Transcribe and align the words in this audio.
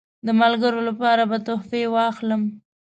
د 0.25 0.27
ملګرو 0.41 0.79
لپاره 0.89 1.23
به 1.29 1.37
تحفې 1.47 1.83
واخلم. 1.93 2.41